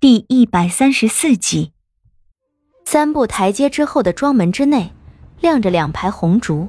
[0.00, 1.72] 第一百三十四集，
[2.84, 4.92] 三步台阶之后的庄门之内，
[5.40, 6.68] 亮着两排红烛，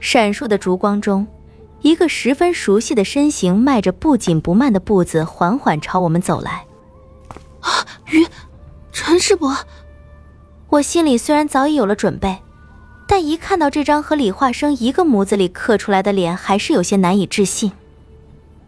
[0.00, 1.26] 闪烁的烛光中，
[1.82, 6.64] 一个十分熟悉的身形迈着不紧不慢的步子，缓缓朝我们走来。
[7.60, 8.26] 啊，于
[8.92, 9.54] 陈世伯，
[10.70, 12.38] 我心里虽然早已有了准备，
[13.06, 17.72] 但一看到这张和李化生一个模子里刻出来的脸，还是有些难以置信。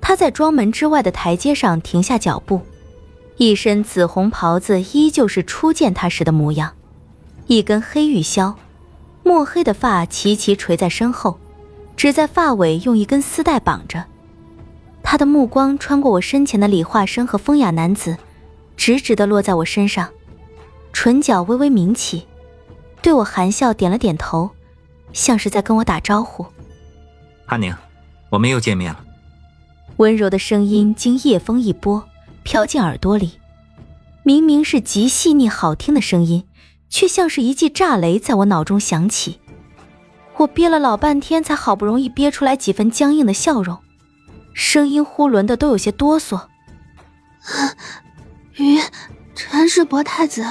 [0.00, 2.62] 他在庄门之外的台阶上停下脚步。
[3.38, 6.74] 一身紫红袍子，依旧是初见他时的模样，
[7.46, 8.56] 一根黑玉箫，
[9.22, 11.38] 墨黑的发齐齐垂在身后，
[11.96, 14.04] 只在发尾用一根丝带绑着。
[15.04, 18.16] 他的目光穿过我身前的李化生和风雅男子，
[18.76, 20.08] 直直的落在我身上，
[20.92, 22.26] 唇角微微抿起，
[23.00, 24.50] 对我含笑点了点头，
[25.12, 26.44] 像是在跟我打招呼。
[27.46, 27.72] 阿宁，
[28.30, 28.98] 我们又见面了。
[29.98, 32.02] 温柔的声音经夜风一拨。
[32.48, 33.38] 飘进耳朵里，
[34.22, 36.48] 明明是极细腻好听的声音，
[36.88, 39.38] 却像是一记炸雷在我脑中响起。
[40.38, 43.76] 我憋了老半天，才好不容易憋出来几分僵硬的笑容，
[44.54, 46.46] 声音呼伦的都有些哆嗦。
[48.54, 48.80] 于
[49.34, 50.46] 陈世伯太子。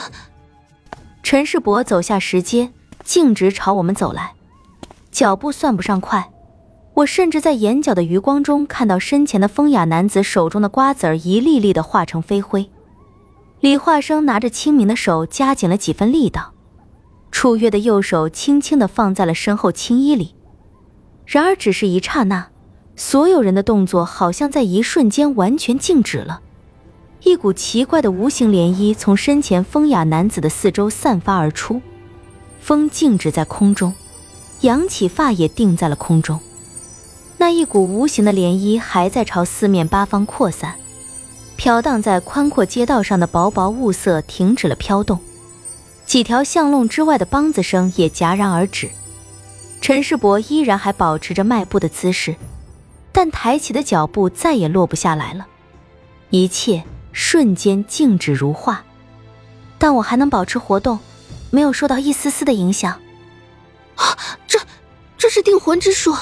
[1.24, 2.72] 陈世伯走下石阶，
[3.04, 4.34] 径直朝我们走来，
[5.10, 6.30] 脚步算不上快。
[6.98, 12.72] 我甚至在眼角的余光中看到身前的风雅男子手中的瓜子儿一粒粒的化成飞灰，
[13.60, 16.54] 李化生拿着清明的手加紧了几分力道，
[17.30, 20.34] 楚月的右手轻轻的放在了身后青衣里。
[21.28, 22.48] 然而只是一刹那，
[22.96, 26.42] 所有人的动作好像在一瞬间完全静止了，
[27.22, 31.80] 一股奇怪的无形涟漪从身前风雅男子的四周散发而出，
[32.60, 33.94] 风静止在空中，
[34.62, 36.40] 扬起发也定在了空中。
[37.48, 40.76] 那一股无形的涟漪还在朝四面八方扩散，
[41.56, 45.18] 飘荡在宽阔街道上的薄薄雾色停止了飘动，
[46.06, 48.90] 几条巷弄之外的梆子声也戛然而止。
[49.80, 52.36] 陈世伯依然还保持着迈步的姿势，
[53.14, 55.48] 但抬起的脚步再也落不下来了，
[56.30, 58.84] 一切瞬间静止如画。
[59.78, 61.00] 但我还能保持活动，
[61.50, 62.92] 没有受到一丝丝的影响。
[63.96, 64.60] 啊，这，
[65.18, 66.14] 这是定魂之术。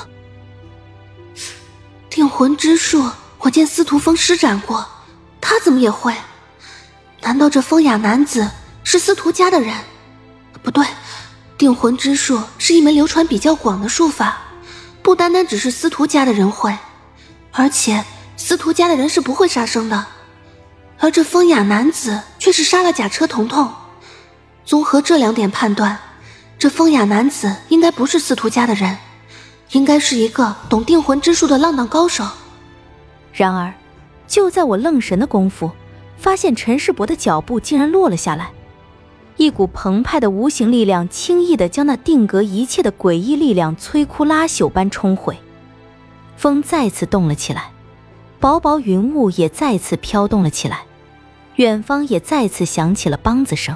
[2.16, 4.88] 定魂之术，我见司徒风施展过，
[5.42, 6.16] 他怎么也会？
[7.20, 8.50] 难道这风雅男子
[8.86, 9.76] 是司徒家的人？
[10.64, 10.88] 不对，
[11.58, 14.38] 定魂之术是一门流传比较广的术法，
[15.03, 16.74] 不单单只是司徒家的人会，
[17.52, 18.02] 而且
[18.38, 20.06] 司徒家的人是不会杀生的。
[20.97, 23.70] 而这风雅男子却是杀了假车彤彤。
[24.64, 26.00] 综合这两点判断，
[26.58, 28.97] 这风雅男子应该不是司徒家的人。
[29.75, 32.25] 应该是一个懂定魂之术的浪荡高手。
[33.34, 33.74] 然而，
[34.25, 35.69] 就在我愣神的功夫，
[36.16, 38.52] 发现陈世伯的脚步竟然落了下来，
[39.35, 45.38] 一股澎湃的无形力量轻易的将那定格一切的诡异力量摧枯拉朽般冲毁。
[46.38, 47.72] 风再次动了起来，
[48.40, 50.84] 薄薄云雾也再次飘动了起来，
[51.56, 53.75] 远方也再次响起了梆子声。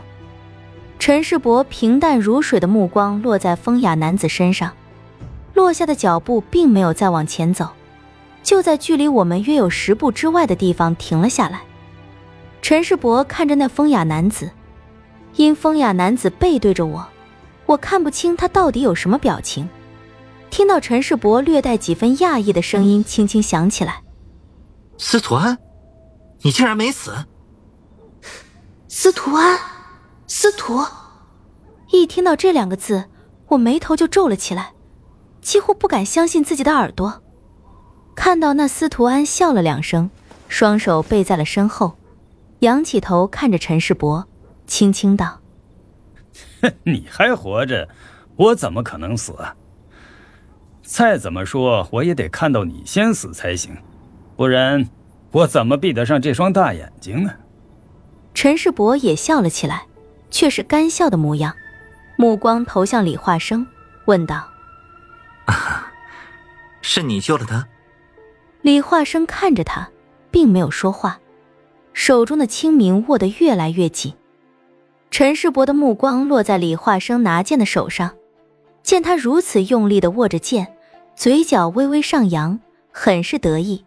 [0.98, 4.72] 陈世伯平淡如水的目光落在风雅男子身上。
[5.60, 7.68] 落下的脚步并没有再往前走，
[8.42, 11.64] 就在距离我们约有十步之外的地方停了下来。
[12.62, 14.50] 陈世伯看着那风雅男子，
[15.36, 17.06] 因风雅男子背对着我，
[17.66, 19.68] 我看不清他到底有什么表情。
[20.50, 24.02] 听到陈世伯略带几分讶异的声音轻轻响起来
[24.98, 25.58] ：“司徒安，
[26.42, 27.14] 你竟然没死！”
[28.88, 29.60] 司徒安，
[30.26, 30.80] 司徒。
[31.92, 33.10] 一听到这两个字，
[33.50, 34.72] 我眉头就皱了起来。
[35.50, 37.24] 几乎不敢相信自己的耳朵，
[38.16, 40.12] 看到那司徒安笑了两声，
[40.48, 41.98] 双手背在了身后，
[42.60, 44.28] 仰起头看着陈世伯，
[44.68, 45.40] 轻轻道
[46.86, 47.90] ：“你还活着，
[48.36, 49.34] 我怎么可能死？
[50.84, 53.76] 再怎么说，我也得看到你先死才行，
[54.38, 54.88] 不然
[55.32, 57.34] 我怎么闭得上这双大眼睛呢？”
[58.36, 59.88] 陈世伯也笑了起来，
[60.30, 61.56] 却是干笑的模样，
[62.18, 63.66] 目光投向李化生，
[64.06, 64.48] 问道。
[66.82, 67.68] 是你救了他。
[68.62, 69.90] 李化生看着他，
[70.32, 71.20] 并没有说话，
[71.94, 74.14] 手中的清明握得越来越紧。
[75.12, 78.12] 陈世伯的目光落在李化生拿剑的手上，
[78.84, 80.76] 见他如此用力的握着剑，
[81.16, 82.60] 嘴角微微上扬，
[82.92, 83.86] 很是得意，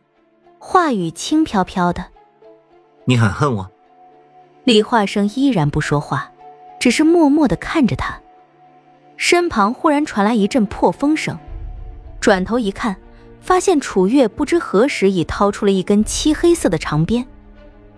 [0.59, 2.07] 话语轻飘飘的
[3.05, 3.71] ：“你很恨我。”
[4.65, 6.33] 李化生依然不说话，
[6.81, 8.21] 只是默默的看着他。
[9.17, 11.39] 身旁忽然传来一阵破风声。
[12.23, 12.97] 转头一看，
[13.41, 17.27] 发现楚月不知何时已掏出了一根漆黑色的长鞭，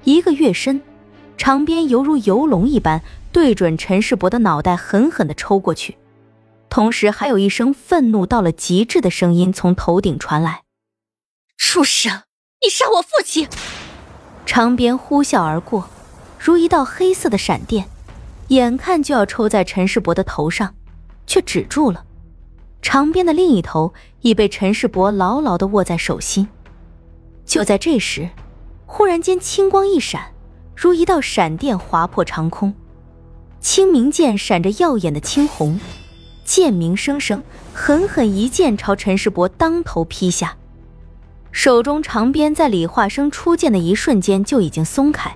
[0.05, 0.81] 一个月深，
[1.37, 5.99] 长鞭犹如游龙一般，对准陈世伯的脑袋狠狠地抽过去，
[6.71, 10.63] 同时还有一声愤怒到了极致的声音从头顶传来
[11.59, 12.23] ：“畜生，
[12.63, 13.47] 你杀我父亲！”
[14.47, 15.91] 长鞭呼啸而过，
[16.39, 17.91] 如一道黑色的闪电，
[18.49, 20.75] 眼看就要抽在陈世伯的头上，
[21.27, 22.03] 却止住了。
[22.85, 26.47] 长鞭的另一头已被陈世伯牢牢地握在手心。
[27.47, 28.29] 就在这时，
[28.85, 30.35] 忽然间青光一闪，
[30.77, 32.75] 如一道闪电划破长空，
[33.59, 35.81] 清明剑闪着耀眼的青红，
[36.45, 37.43] 剑鸣声声，
[37.73, 40.55] 狠狠一剑朝陈世伯当头劈下。
[41.53, 45.35] 手中长鞭在李化生出剑的一瞬间就已经松开，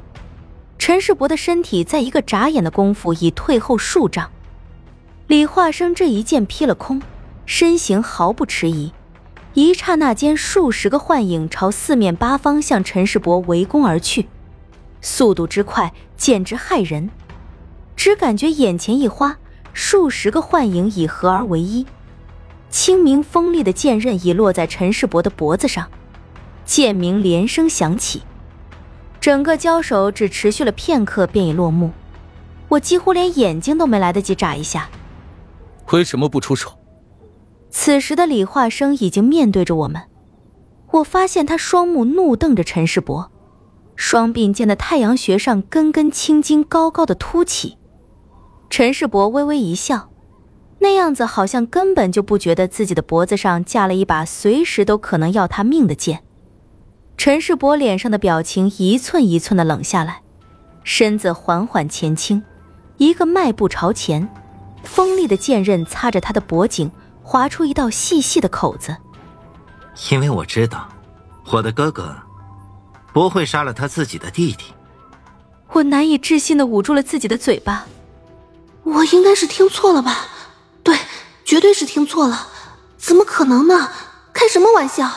[0.79, 4.31] 陈世伯的身体在一个眨眼的功夫已退后数丈。
[5.29, 7.01] 李化生这一剑劈了空。
[7.51, 8.93] 身形毫不迟疑，
[9.55, 14.29] 一刹那间，数十个幻影朝四面八方向陈世伯围攻而去，
[15.01, 17.09] 速度之快简直骇人。
[17.97, 19.39] 只感觉眼前一花，
[19.73, 21.87] 数十个幻影已合而为一，
[22.69, 25.89] 清明锋利的剑刃已落在陈世伯的脖子上，
[26.67, 28.23] 剑鸣连声响起。
[29.19, 31.93] 整个交手只持续了片刻，便已落幕。
[32.69, 34.91] 我几乎连眼睛都没来得及眨一下。
[35.93, 36.78] 为什么不出手？
[37.71, 40.03] 此时的李化生已经面对着我们，
[40.93, 43.31] 我发现他双目怒瞪着陈世伯，
[43.95, 47.77] 双鬓间的太阳穴上根根青筋高高的凸起。
[48.71, 50.11] 陈世伯微微一笑，
[50.79, 56.23] 那样子好像根本就不觉得自己的脖子上架了一把随时都可能要他命的剑。
[57.17, 60.23] 陈世伯脸上的表情一寸一寸的冷下来，
[60.85, 62.43] 身子缓缓前倾，
[62.97, 64.29] 一个迈步朝前，
[64.83, 66.91] 锋利的剑刃擦着他的脖颈。
[67.29, 68.97] 划出一道细细的口子，
[70.11, 70.89] 因为我知道，
[71.53, 72.17] 我的哥哥
[73.13, 74.73] 不会杀了他自己的弟弟。
[75.73, 77.85] 我难以置信的捂住了自己的嘴巴。
[78.83, 80.27] 我应该是听错了吧？
[80.83, 80.97] 对，
[81.45, 82.49] 绝对是听错了。
[82.97, 83.91] 怎么可能呢？
[84.33, 85.11] 开什么玩笑？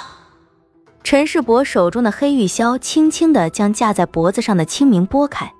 [1.05, 5.53] 陈世伯手中的黑玉箫轻轻的将架在脖子上的清明拨开，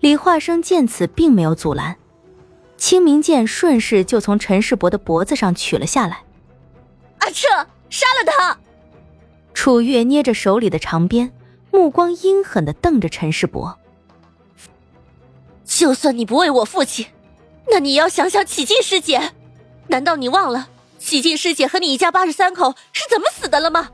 [0.00, 1.96] 李化生见此并没有阻拦。
[2.80, 6.22] 清明剑顺势就从陈世伯的脖子上取了下来。
[7.18, 7.46] 阿彻，
[7.90, 8.58] 杀了他！
[9.52, 11.30] 楚月捏着手里的长鞭，
[11.70, 13.78] 目光阴狠的瞪着陈世伯。
[15.62, 17.06] 就算你不为我父亲，
[17.70, 19.32] 那你也要想想启静师姐。
[19.88, 23.90] 难道你忘了启静师姐和你一家八十三口是怎么死的了吗？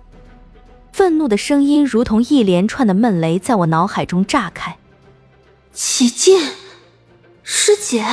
[0.92, 4.78] 愤怒的声音如同一连串的闷雷在我脑海中炸开。
[5.72, 6.52] 启静
[7.42, 8.06] 师姐。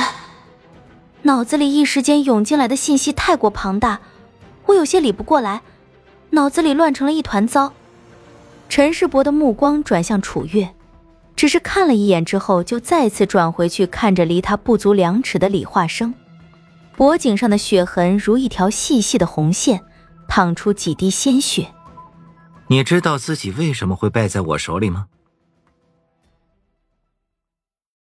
[1.26, 4.00] 脑子里一时间涌进来的信息太过庞大，
[4.66, 5.62] 我有些理不过来，
[6.30, 7.72] 脑子里乱成了一团糟。
[8.68, 10.74] 陈世伯的目光转向楚月，
[11.34, 16.12] 只是看了一眼之后，就再次转回去看着离他不足两尺的李化生，
[16.94, 19.80] 脖颈上的血痕如一条细细的红线，
[20.28, 21.68] 淌出几滴鲜血。
[22.66, 25.06] 你知道自己为什么会败在我手里吗？